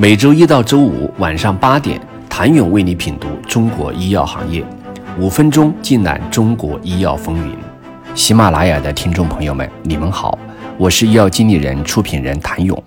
[0.00, 2.00] 每周一到周五晚上八点，
[2.30, 4.64] 谭勇为你品读中国医药行业，
[5.18, 7.52] 五分钟尽览中国医药风云。
[8.14, 10.38] 喜马拉雅的听众朋友们，你们好，
[10.76, 12.80] 我是医药经理人、出品人谭勇。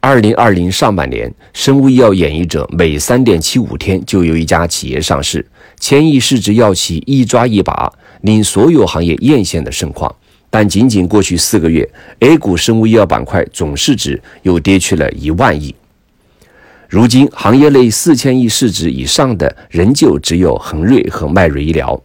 [0.00, 5.42] 二零二零上半年，生物医药演绎者每三点七五天就有一家企业上市，
[5.80, 10.14] 千亿市值药企一抓一把，令所有行业艳羡的盛况。
[10.50, 11.88] 但仅仅过去四个月
[12.18, 15.74] ，A 股生物医药板块总市值又跌去了一万亿。
[16.92, 21.98] 如今，行业内四千亿市值以上的仍旧只有恒瑞和迈瑞医疗。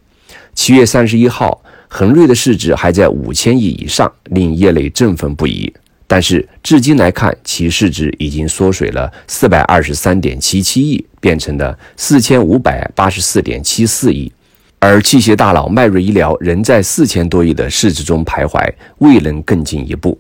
[0.56, 5.70] 七月三十一号，恒瑞的市值还在五千亿以上，令业内振奋不已。
[6.08, 14.32] 但是，至今来看，其市值已经缩水了四百二十三点七七亿，变成了四千五百八十四点七四亿。
[14.80, 18.66] 而器械大佬迈瑞医疗仍在四千多亿的市值中徘徊，
[19.00, 20.18] 未能更进一步。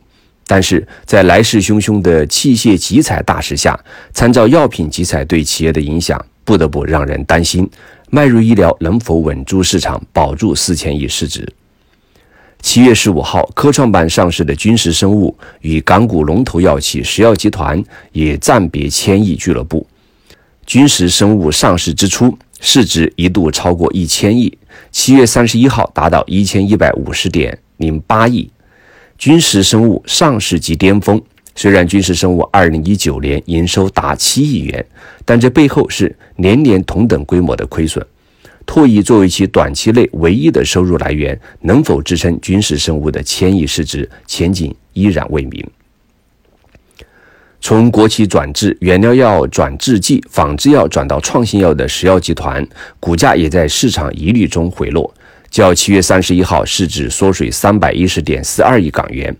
[0.49, 3.77] 但是在来势汹汹的器械集采大势下，
[4.13, 7.69] 参照药品集采对企业的影响，不得不让人担心
[8.09, 11.45] 迈瑞医疗能否稳住市场，保住四千亿市值。
[12.61, 19.85] 七月十五号，科创板上市的君实生物与港股龙头药企石药集团也暂别千亿俱乐部。
[20.65, 24.57] 君实生物上市之初，市值一度超过一千亿，
[24.91, 28.49] 七月三十一号达到一千一百五十点零八亿。
[29.17, 31.19] 军事生物上市即巅峰，
[31.55, 34.85] 虽然军事生物二零一九年营收达七亿元，
[35.25, 38.05] 但这背后是年年同等规模的亏损。
[38.63, 45.65] 拓意作为其短期内唯一的收入来源，能否支撑军事生物的千亿市值，前景依然未明。
[47.59, 52.65] 从国企转制、原料药转制剂、仿制药转到创新药的石药集团，
[52.99, 55.11] 股价也在市场疑虑中回落。
[55.49, 59.35] 较七月三十一号市值缩水三百一十点四二亿港元，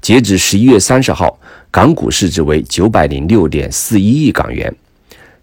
[0.00, 1.38] 截止十一月三十号，
[1.70, 4.74] 港股市值为九百零六点四一亿港元。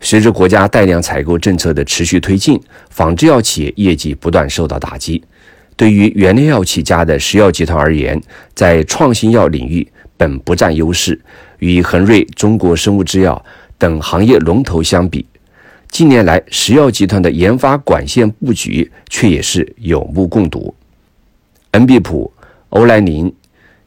[0.02, 5.22] 随着国家带量采购政策的持续推进，仿制药企业业绩不断受到打击。
[5.76, 8.22] 对于原料药起家的石药集团而言，
[8.54, 11.20] 在创新药领域本不占优势，
[11.60, 13.46] 与恒瑞、中国生物制药
[13.78, 15.26] 等行业龙头相比。
[15.90, 20.74] 近年来，石药集团的研发管线布局却也是有目共睹。
[21.72, 22.32] 恩必普、
[22.70, 23.34] 欧莱宁、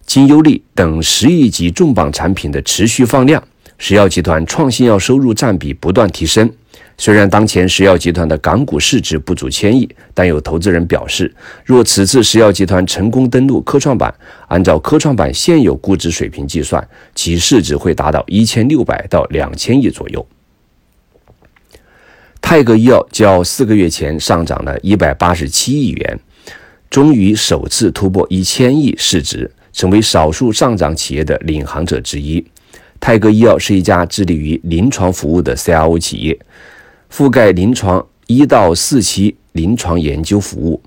[0.05, 3.43] 金优利等十亿级重磅产品的持续放量，
[3.79, 6.51] 石药集团创新药收入占比不断提升。
[6.99, 11.33] 虽然当前石药集团的港股市值不足千亿，但有投资人表示，
[11.65, 14.13] 若此次石药集团成功登陆科创板，
[14.49, 20.27] 按照科创板现有估值水平计算，其市值会达到一千六百到两千亿左右。
[22.53, 26.21] 泰格医药较四个月前上涨了一百八十七亿元，
[26.91, 32.47] 终于首次突破一千亿市值，成为少数上涨企业的领航者之一。
[33.01, 36.39] 泰格医药是一家致力于临床服务的 CRO 企业，
[37.11, 40.83] 覆盖临床一到四期临床研究服务、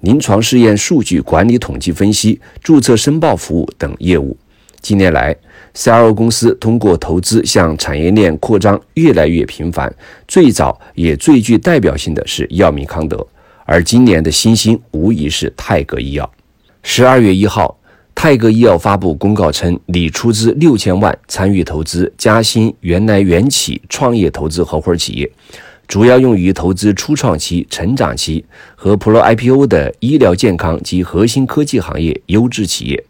[0.00, 4.34] 临床试验数据管理、统计分析、注册申报服务等业务。
[4.80, 5.36] 近年来
[5.76, 9.94] ，CRO 公司通过投资向产业链扩张越来越频繁。
[10.26, 13.24] 最早也最具代表性的是药明康德，
[13.66, 16.28] 而今年的新星无疑是泰格医药。
[16.82, 17.78] 十二月一号，
[18.14, 25.30] 泰格医药发布公告称，拟出资六千万参与投资嘉兴原来元起创业投资合伙企业，
[25.86, 28.44] 主要用于投资初创期、成长期
[28.74, 33.04] 和 Pro IPO 的医疗健康及核心科技行业优质企业。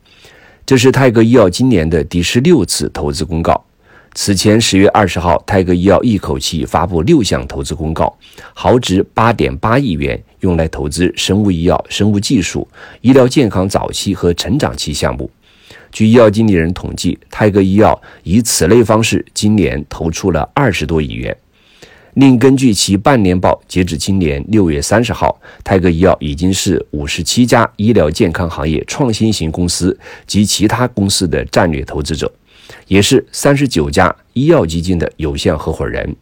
[0.67, 3.65] 这是泰格医药今年的第十六次投资公告。
[4.15, 8.13] 此前十月二十号，泰格医药一口气发布六项投资公告，
[8.53, 12.67] 豪值八点八亿元，用来投资生物医药、生物技术、
[13.01, 15.31] 医疗健康早期和成长期项目。
[15.93, 21.37] 据医药经理人统计，泰格医药以此类方式今年投出了二十多亿元。
[22.17, 29.95] 另根据其半年报，截至今年六月三十号，泰格医药已经是五十七家医疗健康行业创新型公司
[30.27, 32.33] 及其他公司的战略投资者，
[32.87, 36.17] 也是三十九家医药基金的有限合伙人，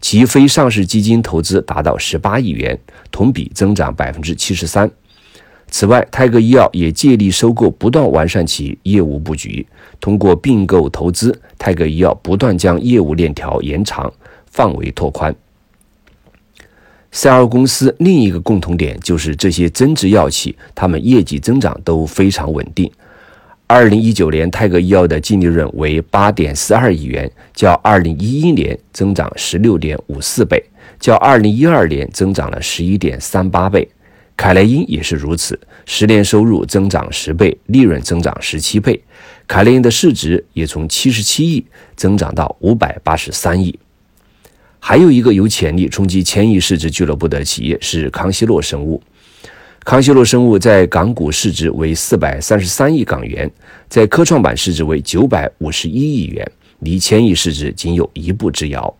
[0.00, 2.78] 其非上市基金投资达到十八亿元，
[3.10, 4.88] 同比增长百分之七十三。
[5.68, 9.66] 此外，泰格医药也借力收购，不断完善其业务布局，
[9.98, 14.12] 通过并购投资，泰格医药不断将业务链条延长。
[14.52, 15.34] 范围拓宽。
[17.10, 22.90] 赛尔公司另一个共同点就是这些增值药企，他们业绩增长都非常稳定。
[23.66, 30.62] 二零一九年，泰格医药的净利润为八点四二亿元，较二零一一年增长十六点五四倍，
[31.00, 33.88] 较二零一二年增长了十一点三八倍。
[34.34, 39.02] 凯莱因也是如此，十年收入增长十倍，利润增长十七倍。
[39.46, 41.64] 凯莱因的市值也从七十七亿
[41.94, 43.78] 增长到五百八十三亿。
[44.84, 49.00] 还有一个有潜力冲击千亿市值俱乐部的企业是康希诺生物。
[49.84, 53.48] 康希诺生物在港股市值为四百三十三亿港元，
[53.88, 56.44] 在科创板市值为九百五十一亿元，
[56.80, 58.92] 离千亿市值仅有一步之遥。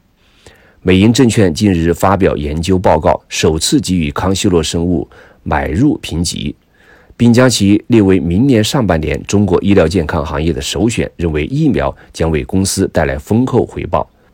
[0.82, 5.06] 美银证券近日发表研究报告，首次给予康希诺生物
[5.42, 6.54] 买入评级，
[7.16, 14.08] 并将其列为明年上半年中国医疗健康行业的首选，认为疫苗将为公司带来丰厚回报。